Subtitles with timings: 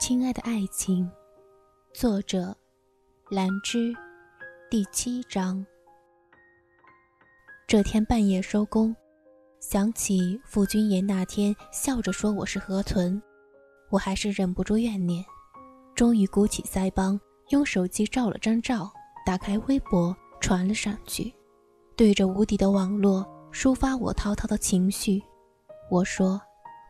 [0.00, 1.08] 亲爱的爱情，
[1.92, 2.56] 作者
[3.28, 3.94] 兰芝，
[4.70, 5.64] 第七章。
[7.68, 8.96] 这天半夜收工，
[9.60, 13.20] 想起傅君言那天笑着说我是河豚，
[13.90, 15.22] 我还是忍不住怨念。
[15.94, 17.20] 终于鼓起腮帮，
[17.50, 18.90] 用手机照了张照，
[19.26, 21.30] 打开微博传了上去，
[21.94, 23.22] 对着无底的网络
[23.52, 25.22] 抒发我滔滔的情绪。
[25.90, 26.40] 我说：“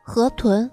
[0.06, 0.70] 河豚，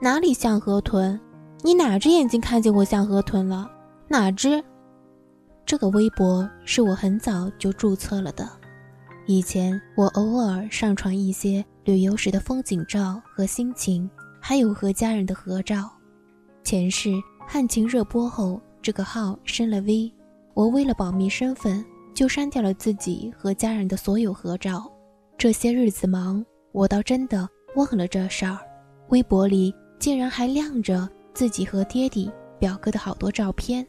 [0.00, 1.20] 哪里像河豚？”
[1.64, 3.66] 你哪只眼睛看见我像河豚了？
[4.06, 4.62] 哪只？
[5.64, 8.46] 这个微博是我很早就注册了的。
[9.24, 14.08] 以前我偶尔上传一些旅游时的风景照和心情，
[14.38, 15.90] 还有和家人的合照。
[16.62, 17.10] 前世
[17.46, 20.12] 汉情热播后，这个号升了 V，
[20.52, 24.84] 我为了保密身份，就删掉了自己和家人的所有合照。
[25.38, 28.58] 这些日子忙，我倒真的忘了这事儿。
[29.08, 31.08] 微博里竟然还亮着。
[31.34, 33.86] 自己和爹地、表哥的好多照片，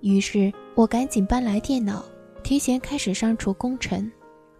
[0.00, 2.04] 于是我赶紧搬来电脑，
[2.42, 4.10] 提前开始删除工程，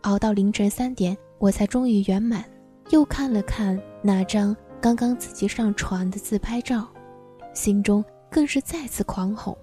[0.03, 2.45] 熬到凌晨三点，我才终于圆满。
[2.91, 6.89] 又看了看那张刚刚自己上传的自拍照，
[7.53, 9.57] 心中更是再次狂吼：“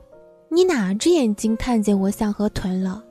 [0.50, 3.04] 你哪只眼睛看见我像河豚了？”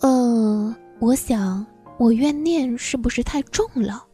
[0.00, 1.64] 呃，我想
[1.98, 4.04] 我怨念是不是太重了？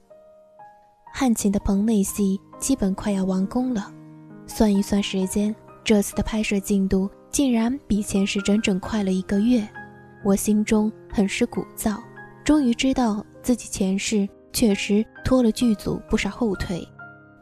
[1.13, 3.93] 汉琴的棚内戏基本快要完工了。
[4.51, 9.67] 算一算时间，这次的拍摄进度竟然比前世整整快了一个月，
[10.25, 11.97] 我心中很是鼓噪。
[12.45, 16.87] 终于知道自己前世确实拖了剧组不少后腿。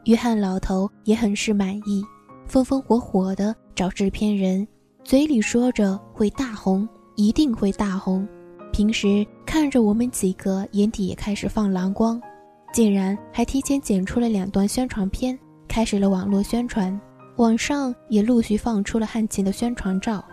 [0.05, 2.03] 约翰老头也很是满意，
[2.45, 4.65] 风风火火的找制片人，
[5.03, 8.25] 嘴里说着会大红，一定会大红。
[8.71, 12.21] 平时看着我们几个眼底也开始放蓝光，
[12.71, 15.37] 竟然还提前剪出了两段宣传片。
[15.69, 16.99] 开始了网络宣传，
[17.37, 20.25] 网上也陆续放出了汉琴的宣传照，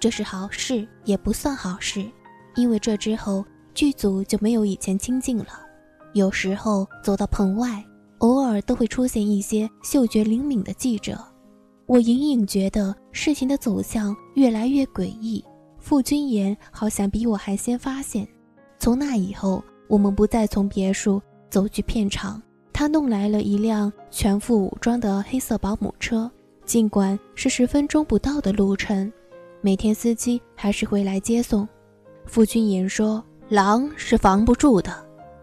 [0.00, 2.04] 这是好事，也不算好事，
[2.56, 5.46] 因为这之后剧组就没有以前清静了。
[6.14, 7.82] 有时候走到棚外，
[8.18, 11.16] 偶尔都会出现一些嗅觉灵敏的记者。
[11.86, 15.42] 我隐隐觉得事情的走向越来越诡异。
[15.78, 18.26] 傅君言好像比我还先发现。
[18.80, 22.42] 从那以后，我们不再从别墅走去片场。
[22.78, 26.30] 他弄来了一辆全副武装的黑色保姆车，
[26.66, 29.10] 尽管是十分钟不到的路程，
[29.62, 31.66] 每天司机还是会来接送。
[32.26, 34.92] 傅君言说：“狼是防不住的，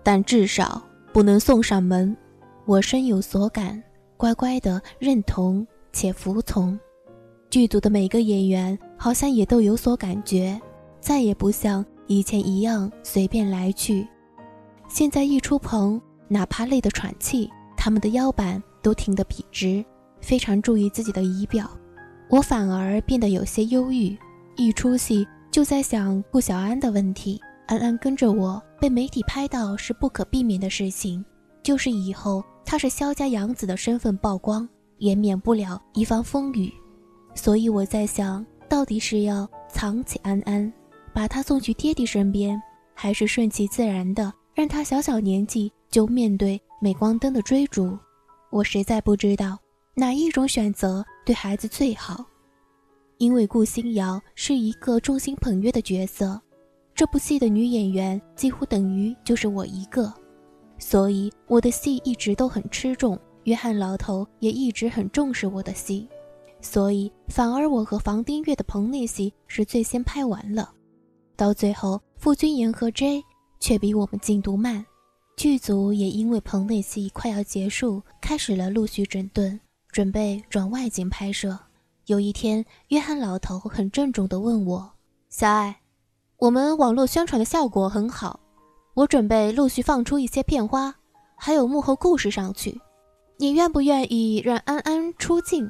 [0.04, 0.80] 但至少
[1.12, 2.16] 不能送上门。”
[2.66, 3.82] 我深有所感，
[4.16, 6.80] 乖乖的认同且服从。
[7.50, 10.62] 剧组的每个演员好像也都有所感觉，
[11.00, 14.08] 再也不像以前一样随便来去。
[14.88, 16.00] 现在一出棚。
[16.34, 19.86] 哪怕累得喘气，他们的腰板都挺得笔直，
[20.20, 21.70] 非常注意自己的仪表。
[22.28, 24.18] 我反而变得有些忧郁，
[24.56, 27.40] 一出戏就在想顾小安的问题。
[27.68, 31.24] 安安跟着我，被媒体拍到是不可避免的事情，
[31.62, 34.68] 就是以后他是萧家养子的身份曝光，
[34.98, 36.74] 也免不了一番风雨。
[37.36, 40.74] 所以我在想，到底是要藏起安安，
[41.14, 42.60] 把她送去爹地身边，
[42.96, 45.72] 还是顺其自然的让她小小年纪？
[45.94, 47.96] 就面对镁光灯的追逐，
[48.50, 49.60] 我实在不知道
[49.94, 52.26] 哪一种选择对孩子最好。
[53.20, 56.42] 因为顾欣瑶是一个众星捧月的角色，
[56.96, 60.12] 这部戏的女演员几乎等于就是我一个，
[60.80, 63.16] 所以我的戏一直都很吃重。
[63.44, 66.10] 约翰老头也一直很重视我的戏，
[66.60, 70.74] 所以反而我和房丁月的棚内戏是最先拍完了。
[71.36, 73.24] 到最后，傅君言和 J
[73.60, 74.84] 却比我们进度慢。
[75.36, 81.58] 剧组也因为棚内戏快要结束，开始了陆续整顿，准备转外景拍摄。
[82.06, 84.94] 有一天，约翰老头很郑重地问我
[85.30, 85.82] ：“小艾，
[86.38, 88.40] 我们网络宣传的效果很好，
[88.94, 90.94] 我准备陆续放出一些片花，
[91.36, 92.80] 还有幕后故事上去，
[93.38, 95.70] 你愿不愿意让安安出镜？”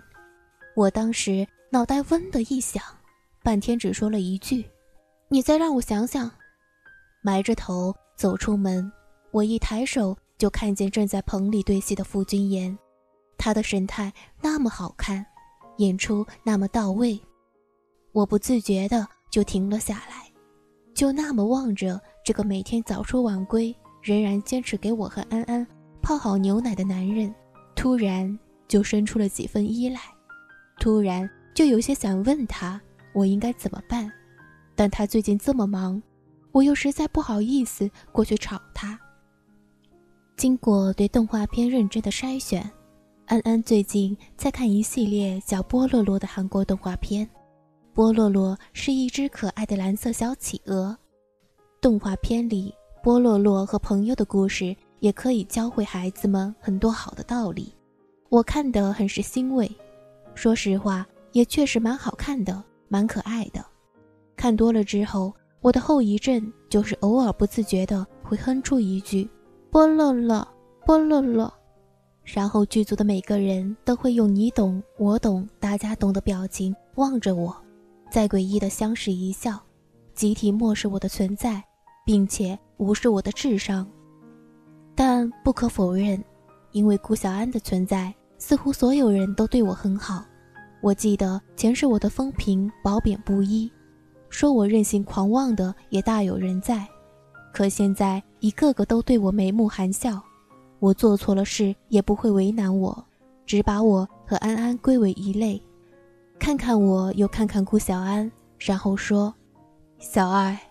[0.75, 2.83] 我当时脑袋嗡的一响，
[3.43, 4.65] 半天只说了一句
[5.29, 6.29] ：“你再让我想想。”
[7.23, 8.91] 埋着头走出门。
[9.33, 12.77] 我一抬手就看见正在棚里对戏的傅君言，
[13.35, 15.25] 他的神态那么好看，
[15.77, 17.19] 演出那么到位，
[18.12, 20.31] 我不自觉的就停了下来，
[20.94, 25.65] 就那么望着这个每天早出晚归，仍然坚持给我和安安
[26.00, 27.33] 泡好牛奶的男人，
[27.75, 28.38] 突然
[28.68, 30.00] 就生出了几分依赖，
[30.79, 32.79] 突然就有些想问他
[33.15, 34.12] 我应该怎么办，
[34.75, 36.00] 但他最近这么忙，
[36.51, 39.00] 我又实在不好意思过去吵他。
[40.35, 42.69] 经过对动画片认真的筛选，
[43.27, 47.27] 安安最近在看一系列叫《波洛洛》的韩国动画片。
[47.94, 50.97] 波洛洛是一只可爱的蓝色小企鹅。
[51.80, 57.74] 动画片里，波洛洛和朋友的故事也可以教会孩子们很多好的道理。
[58.29, 59.71] 我看得很是欣慰。
[60.33, 63.63] 说实话，也确实蛮好看的，蛮可爱的。
[64.36, 65.31] 看多了之后，
[65.62, 69.29] 我的后遗症就是偶尔不自觉的会哼出一句
[69.73, 70.47] “波洛洛，
[70.85, 71.51] 波洛洛”。
[72.23, 77.55] 然后剧组的每个人都会用你懂我懂大家懂的表情望着我，
[78.11, 79.59] 再诡异的相视一笑，
[80.13, 81.63] 集体漠视我的存在，
[82.05, 83.83] 并且无视我的智商。
[84.93, 86.23] 但不可否认，
[86.71, 90.23] 因为顾小安的存在，似乎所有人都对我很好。
[90.83, 93.71] 我记得前世我的风评褒贬不一，
[94.29, 96.87] 说我任性狂妄的也大有人在，
[97.51, 100.21] 可现在一个个都对我眉目含笑。
[100.79, 102.93] 我做错了事也不会为难我，
[103.45, 105.61] 只把我和安安归为一类，
[106.37, 108.29] 看看我又看看顾小安，
[108.59, 109.33] 然后说
[109.97, 110.61] ：“小爱，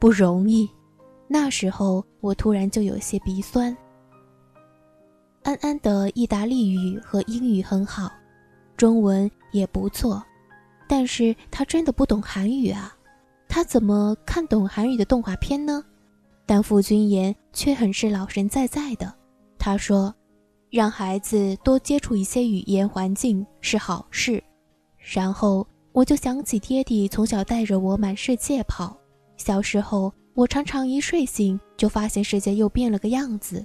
[0.00, 0.68] 不容易。”
[1.28, 3.74] 那时候我突然就有些鼻酸。
[5.44, 8.10] 安安的意大利语和英语很好，
[8.76, 10.20] 中文也不错，
[10.88, 12.92] 但是他真的不懂韩语啊，
[13.46, 15.84] 他怎么看懂韩语的动画片呢？
[16.46, 19.12] 但傅君言却很是老神在在的。
[19.58, 20.14] 他说
[20.70, 24.42] ：“让孩子多接触一些语言环境是好事。”
[24.98, 28.96] 然后我就想起爹地从小带着我满世界跑。
[29.36, 33.64] 小时候，我常常一睡醒就发现世界又变了个样子，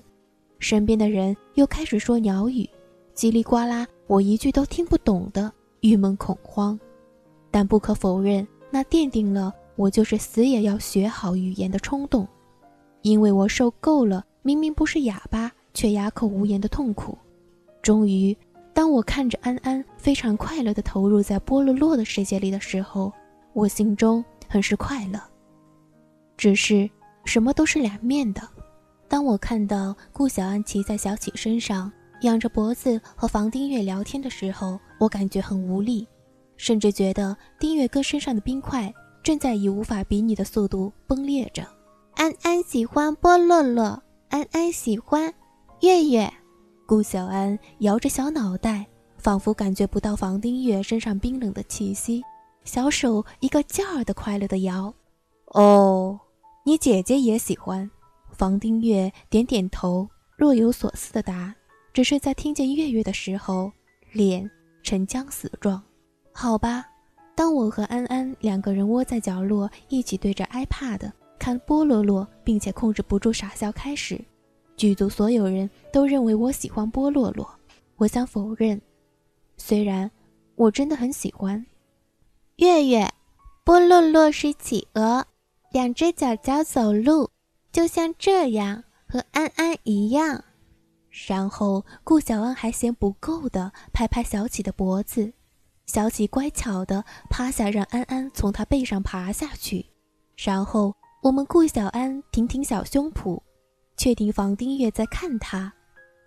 [0.60, 2.70] 身边的人又开始说鸟语，
[3.16, 5.52] 叽里呱啦，我一句都听不懂的，
[5.82, 6.80] 郁闷恐慌。
[7.52, 12.28] 但不可否认，那奠定了我就是死也要学好语言的冲动，
[13.02, 15.52] 因为我受够了明明不是哑巴。
[15.72, 17.18] 却哑口无言的痛苦。
[17.82, 18.36] 终于，
[18.74, 23.14] 当我看着安安非常快乐地投入在波洛洛的世界里的时候，
[23.54, 25.22] 我心中很是快乐。
[26.36, 26.90] 只是，
[27.24, 28.42] 什么都是两面的。
[29.08, 31.90] 当我看到顾小安骑在小启身上，
[32.24, 36.06] 仰着脖子和房丁月聊天的时候，我感觉很无力，
[36.58, 38.94] 甚至觉得丁月哥身上的冰块
[39.24, 41.66] 正在以无法比拟的速度崩裂着。
[42.20, 45.34] 安安喜欢波洛洛，安安喜欢。
[45.80, 46.30] 月月，
[46.86, 48.86] 顾小安摇着小脑袋，
[49.18, 52.22] 仿佛感觉不到房丁月身上冰冷的气息，
[52.66, 54.94] 小手一个劲儿的快乐的摇。
[55.54, 56.20] 哦，
[56.66, 57.90] 你姐姐也喜欢。
[58.34, 60.06] 房丁月点点头，
[60.36, 61.56] 若有所思的答
[61.94, 63.72] ：“只是在听见月月的时候，
[64.12, 64.52] 脸
[64.84, 65.82] 呈僵死状。”
[66.36, 66.86] 好吧。
[67.34, 74.20] 当我和安安两个人窝在角落，一起对着 iPad 看波罗罗，并且控制不住傻笑开始。
[74.78, 77.50] 剧组所有人都认为我喜欢波洛洛，
[77.96, 78.80] 我想否认，
[79.58, 80.10] 虽然
[80.56, 81.66] 我真的很喜欢。
[82.58, 83.10] 月月，
[83.64, 85.26] 波洛洛是企鹅，
[85.72, 87.30] 两只脚脚走路，
[87.72, 90.44] 就像这样，和安安一样。
[91.28, 95.34] 然后顾小安还嫌不够的拍拍小启的脖子，
[95.86, 99.86] 小启乖巧的趴下，让安安从他背上爬下去。
[100.38, 103.40] 然后我们顾小安挺挺小胸脯。
[103.98, 105.74] 确定房丁月在看他，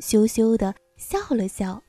[0.00, 1.82] 羞羞的笑了笑，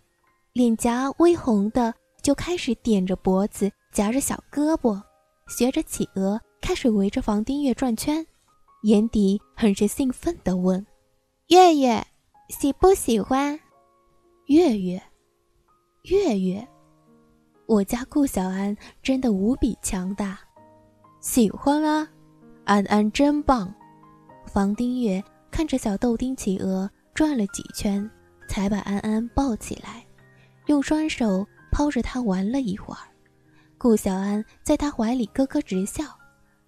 [0.53, 5.01] 脸颊微红的，就开始点着脖子，夹着小胳膊，
[5.49, 8.25] 学着企鹅开始围着房丁月转圈，
[8.83, 10.85] 眼底很是兴奋地问
[11.49, 12.01] ：“月月，
[12.47, 13.59] 喜不喜欢？”
[14.47, 15.03] 月月，
[16.03, 16.65] 月月，
[17.65, 20.39] 我家顾小安真的无比强大，
[21.19, 22.07] 喜欢啊，
[22.65, 23.73] 安安真棒，
[24.45, 25.23] 房丁月。
[25.51, 28.09] 看着小豆丁企鹅转了几圈，
[28.49, 30.03] 才把安安抱起来，
[30.65, 33.01] 用双手抛着它玩了一会儿。
[33.77, 36.05] 顾小安在他怀里咯咯直笑。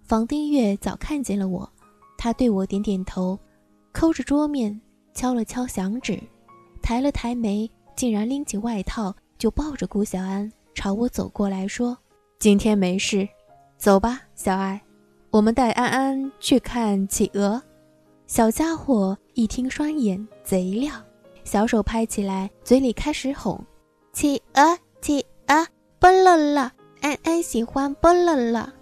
[0.04, 1.68] 房丁月早看见了我，
[2.16, 3.36] 他对我点点头，
[3.92, 4.80] 抠着桌面
[5.12, 6.22] 敲了敲响指，
[6.80, 11.98] 抬了抬眉，竟然拎起外套就抱着顾小安朝我走过来说
[12.38, 13.28] ：“今天没事，
[13.76, 14.80] 走吧，小爱，
[15.30, 17.62] 我们带安安去看企鹅。”
[18.26, 21.02] 小家伙一听，双眼贼亮，
[21.44, 23.62] 小手拍起来，嘴里开始哄
[24.12, 25.66] ：“企鹅，企鹅，
[26.00, 28.72] 波乐乐，安安喜欢波乐乐。”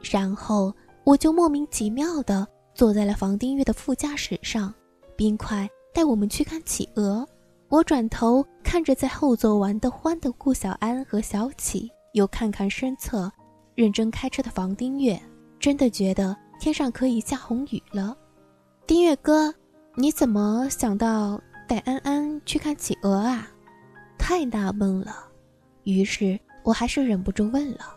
[0.00, 0.74] 然后
[1.04, 4.72] 我就莫名其妙地坐在了房丁月的副驾驶上，
[5.16, 7.26] 冰块带我们去看企鹅。
[7.68, 13.30] 我转头看着在后座玩得欢的顾小安和小启，又看看身侧
[13.74, 15.20] 认真开车的房丁月，
[15.62, 18.16] 真的觉得天上可以下红雨了。
[18.84, 19.54] 丁月哥，
[19.94, 23.48] 你怎么想到带安安去看企鹅啊？
[24.18, 25.14] 太纳闷了，
[25.84, 27.96] 于是我还是忍不住问了：“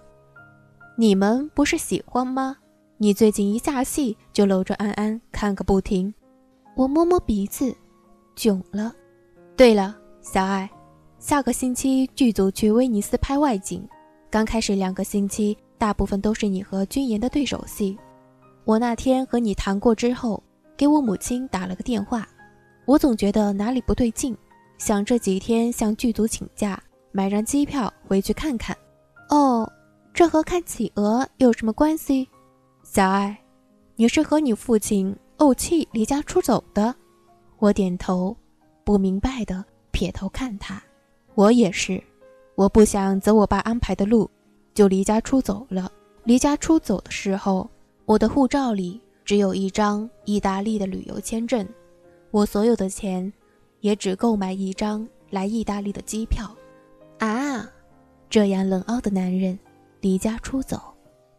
[0.95, 2.55] 你们不是喜欢吗？
[2.97, 6.13] 你最近一下戏就搂着安安看个不停。”
[6.77, 7.75] 我摸摸鼻子，
[8.35, 8.93] 囧了。
[9.57, 10.69] 对了，小爱，
[11.17, 13.87] 下个星期剧组去威尼斯拍外景，
[14.29, 17.97] 刚开始两个星期，大部分都是你和君言的对手戏。
[18.63, 20.41] 我那天和你谈过之后，
[20.75, 22.27] 给我母亲打了个电话，
[22.85, 24.35] 我总觉得哪里不对劲，
[24.77, 28.75] 想这几天向剧组请假，买张机票回去看看。
[29.29, 29.71] 哦，
[30.13, 32.27] 这和看企鹅有什么关系？
[32.83, 33.37] 小爱，
[33.95, 36.95] 你是和你父亲怄气离家出走的？
[37.59, 38.35] 我点头。
[38.83, 40.79] 不明白的撇头看他，
[41.33, 41.99] 我也是，
[42.53, 44.29] 我不想走我爸安排的路，
[44.75, 45.91] 就离家出走了。
[46.25, 47.67] 离家出走的时候，
[48.05, 51.67] 我的护照里只有一张意大利的旅游签证，
[52.29, 53.31] 我所有的钱
[53.79, 56.53] 也只够买一张来意大利的机票。
[57.19, 57.67] 啊，
[58.29, 59.57] 这样冷傲的男人
[60.01, 60.79] 离家出走，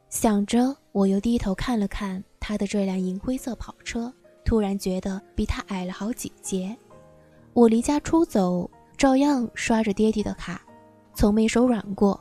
[0.09, 4.11] 想着我又低头看了看他的这辆银灰色跑车，
[4.45, 6.75] 突然觉得比他矮了好几截。
[7.53, 10.63] 我离家出走，照样刷着爹地的卡，
[11.13, 12.19] 从没手软过，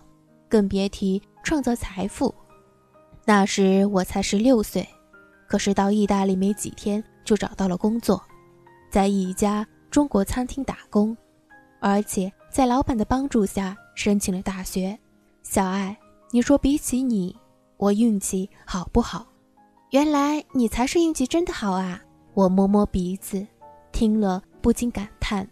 [0.56, 2.34] 更别提创造财富。
[3.26, 4.88] 那时我才十六岁，
[5.50, 8.24] 可是到意大利没几天就找到了工作，
[8.90, 11.18] 在一家中国餐厅打工，
[11.82, 14.98] 而且在老板的帮助下申请了大学。
[15.44, 15.98] 小爱，
[16.32, 17.36] 你说比起你，
[17.76, 19.28] 我运气好不好？
[19.90, 22.02] 原来你才是运气真的好啊！
[22.34, 23.46] 我摸摸鼻子，
[23.92, 24.42] 听了。
[24.62, 25.46] 不禁感叹，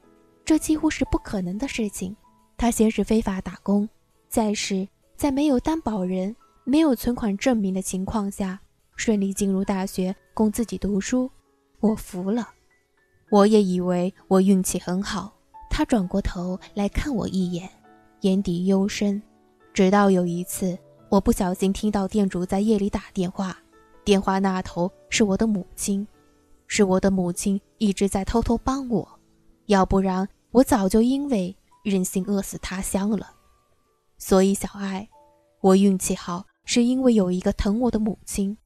[0.46, 2.16] 这几乎是不可能的事情。
[2.56, 3.90] 他先是非法打工，
[4.30, 8.60] 再是在没有担保人、没有存款证明的情况下，
[8.96, 11.30] 顺利进入大学供自己读书。
[11.80, 12.50] 我服了，
[13.30, 15.34] 我也以为我运气很好。
[15.70, 17.70] 他转过头来看我一眼，
[18.22, 19.22] 眼底幽深。
[19.74, 20.78] 直到有一次，
[21.10, 23.58] 我不小心听到店主在夜里打电话，
[24.04, 26.08] 电话那头是我的母亲。
[26.68, 29.08] 是我的母亲一直在偷偷帮我，
[29.66, 33.32] 要不然我早就因为任性饿死他乡了。
[34.26, 35.06] 所以小爱，
[35.60, 38.58] 我运气好，是因为有一个疼我的母亲。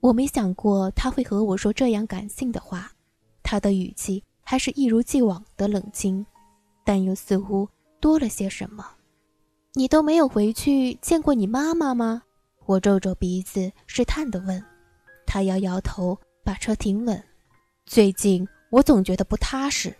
[0.00, 2.92] 我没想过他会和我说这样感性的话，
[3.42, 6.26] 他的语气还是一如既往的冷清，
[6.84, 7.66] 但又似乎
[7.98, 8.86] 多了些什么。
[9.72, 12.22] 你都没有回去见过你妈妈吗？
[12.66, 14.62] 我皱皱鼻子试探地问。
[15.26, 16.18] 他摇摇头。
[16.44, 17.22] 把车停稳。
[17.84, 19.94] 最近我总觉得不踏实。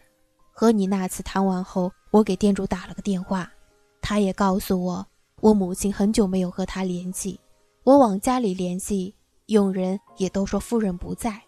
[0.51, 3.51] 和你那次谈完后，我给店主打了个电话，
[4.00, 5.07] 他也告诉我，
[5.40, 7.38] 我母亲很久没有和他联系。
[7.85, 9.14] 我往家里联系，
[9.47, 11.40] 佣人也都说夫人不在。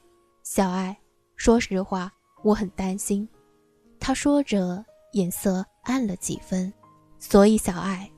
[0.43, 0.97] 小爱，
[1.37, 3.29] 说实话，我很担心。
[3.99, 6.73] 他说着，眼色暗了几分。
[7.19, 8.11] 所以小爱，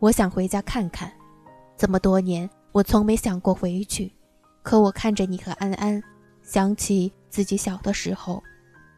[0.00, 1.12] 我想回家看看。
[1.76, 4.12] 这么多年，我从没想过回去，
[4.62, 6.02] 可我看着你和安安。
[6.42, 8.42] 想起自己小的时候，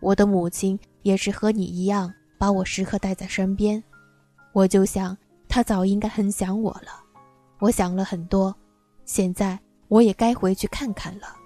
[0.00, 3.82] 我的母亲也是和你一样把我时刻带在身边，
[4.52, 5.16] 我就想
[5.48, 7.02] 他早应该很想我了。
[7.58, 8.54] 我想了很多，
[9.04, 11.36] 现在我也该回去看看了。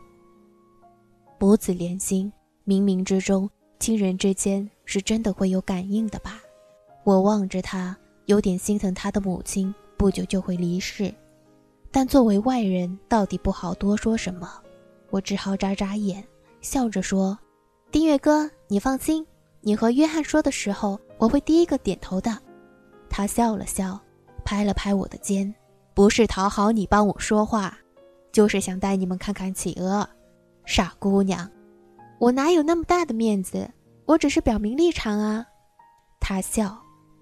[1.38, 2.32] 母子连心，
[2.66, 6.40] 冥冥之中，亲人之间是真的会有感应的吧？
[7.02, 7.96] 我望着他，
[8.26, 11.12] 有点心疼他的母亲不久就会离世，
[11.90, 14.48] 但作为外人，到底不好多说什么。
[15.10, 16.24] 我只好眨眨眼，
[16.60, 17.38] 笑着说
[17.90, 19.26] ：“丁月哥，你放心，
[19.60, 22.38] 你和约翰说的时候，我会第一个点头的。”
[23.16, 23.96] 他笑了笑，
[24.44, 25.54] 拍了拍我的肩
[25.94, 27.78] ：“不是讨好你帮我说话，
[28.32, 30.04] 就是想带你们看看企鹅。”
[30.66, 31.48] 傻姑娘，
[32.18, 33.70] 我哪有那么大的面子？
[34.04, 35.46] 我只是表明立场啊。
[36.18, 36.76] 他笑，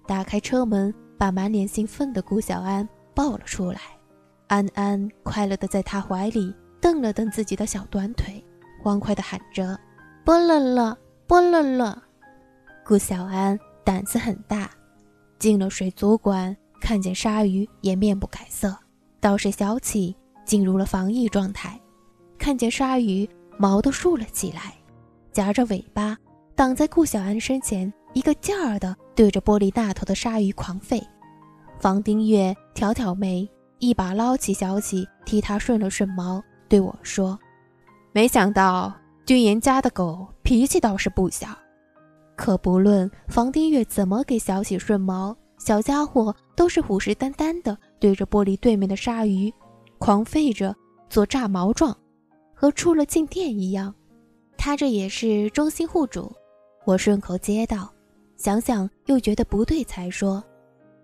[0.07, 3.79] 打开车门，把满脸兴奋的顾小安抱了出来。
[4.47, 6.51] 安安快乐的在他怀里。
[6.81, 8.43] 瞪了瞪自己的小短腿，
[8.81, 9.79] 欢快地喊着
[10.25, 10.97] ：“波乐乐，
[11.27, 11.95] 波乐乐！”
[12.83, 14.69] 顾小安胆子很大，
[15.43, 18.73] 进了水族馆，看见鲨鱼也面不改色。
[19.19, 21.77] 倒是小启进入了防疫状态，
[22.37, 24.73] 看见鲨鱼毛都竖了起来，
[25.33, 26.17] 夹着尾巴
[26.55, 31.03] 挡在顾小安身前，一个劲儿的对着玻璃那头的鲨鱼狂吠。
[31.77, 33.45] 房丁月挑挑眉，
[33.79, 36.41] 一把捞起小启，替他顺了顺毛。
[36.69, 37.37] 对我说
[38.15, 38.93] ：“没想到
[39.25, 41.49] 君言家的狗脾气倒是不小，
[42.35, 49.53] 可不论房丁月怎么给小喜顺毛，小家伙都是虎视眈眈的对着玻璃对面的鲨鱼
[49.99, 50.75] 狂吠着，
[51.09, 51.95] 做炸毛状，
[52.53, 53.93] 和出了静电一样。
[54.57, 56.31] 他这也是忠心护主。”
[56.85, 57.93] 我顺口接道
[58.35, 60.43] ：“想想又觉得不对，才说：“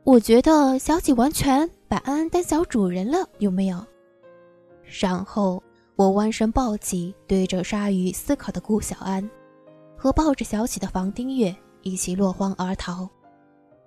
[0.03, 3.85] 我觉得小喜完全把安安当小主人了，有没有？”
[4.99, 5.63] 然后
[5.95, 9.29] 我弯身抱起对着鲨鱼思考的顾小安，
[9.99, 13.07] 和抱着小启的房丁月一起落荒而逃。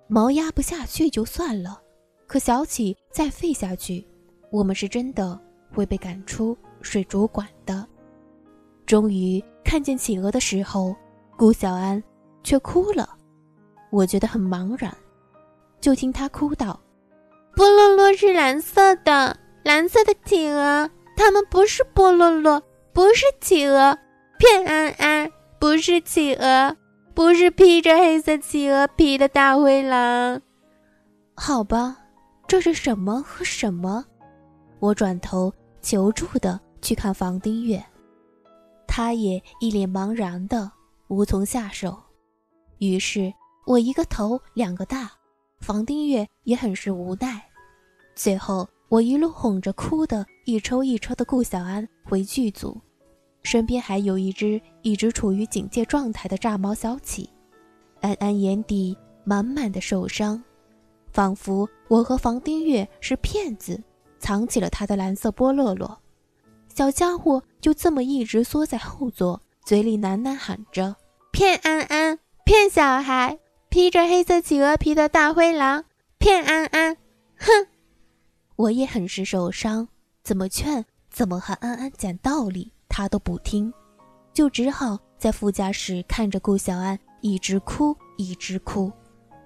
[0.07, 1.81] 毛压不下去就算了，
[2.27, 4.05] 可小启再废下去，
[4.51, 5.39] 我们是真的
[5.73, 7.87] 会被赶出水族馆的。
[8.85, 10.95] 终于看见企鹅的时候，
[11.35, 12.01] 顾小安
[12.43, 13.09] 却哭了。
[13.89, 14.95] 我觉得很茫然，
[15.81, 16.79] 就听他哭道
[17.55, 23.97] ：“波洛洛是蓝色的，蓝色的企鹅，它们不是波洛洛，不是企鹅，
[24.37, 25.31] 骗安安，
[25.63, 26.75] 不是企鹅，
[27.13, 30.41] 不是披着黑色企鹅皮的大灰狼。
[31.35, 31.97] 好吧，
[32.45, 34.03] 这是什么和什么？”
[34.81, 37.81] 我转头求助的去看房丁月，
[38.85, 40.69] 他也一脸茫然的
[41.07, 41.97] 无从下手，
[42.79, 43.33] 于是。
[43.65, 45.09] 我一个头两个大，
[45.61, 47.41] 房丁月也很是无奈。
[48.13, 52.77] 最后，我一路哄着哭的一抽一抽的顾小安回剧组，
[53.43, 57.29] 身边还有一只一直处于警戒状态的炸毛小企。
[58.01, 60.41] 安安眼底满满的受伤，
[61.11, 63.81] 仿佛我和房丁月是骗子，
[64.19, 65.97] 藏起了他的蓝色波洛洛。
[66.73, 70.95] 小家伙就这么一直缩在后座，嘴里喃喃喊着
[71.31, 75.85] ：“骗安安，骗小孩。”披着黑色企鹅皮的大灰狼
[76.19, 76.95] 骗安安，
[77.37, 77.67] 哼！
[78.55, 79.87] 我也很是受伤，
[80.21, 83.73] 怎么劝，怎么和安安讲道理，他都不听，
[84.33, 88.91] 就只好在副驾驶看着顾小安一直哭，一直哭，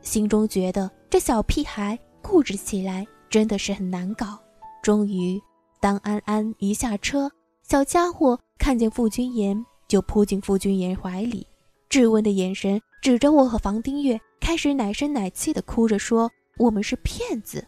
[0.02, 4.38] 心中觉得这小屁孩固执起来真的是很难搞。
[4.84, 5.42] 终于，
[5.80, 7.32] 当安安一下车，
[7.64, 11.48] 小家伙看见傅君言，就扑进傅君言怀里，
[11.88, 12.82] 质问的眼神。
[13.02, 16.30] 指着我和房丁月，开始奶声奶气地哭着说
[16.60, 17.66] ：“我们是骗子。”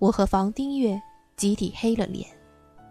[0.00, 0.98] 我和房丁月
[1.36, 2.26] 集体黑了脸，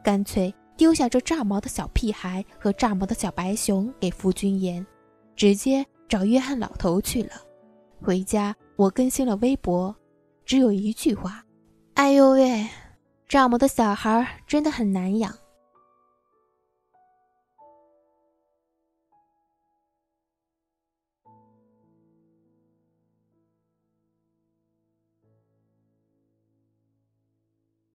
[0.03, 4.85] 干脆丢下这炸毛的小屁孩和炸毛的小白熊给夫君言，
[5.35, 7.31] 直接找约翰老头去了。
[7.99, 9.93] 回家我更新了微博，
[10.45, 11.43] 只有一句话
[11.95, 12.67] ：“哎呦喂，
[13.27, 15.35] 炸毛的小孩真的很难养。”